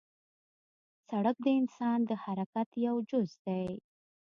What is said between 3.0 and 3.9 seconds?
جز دی.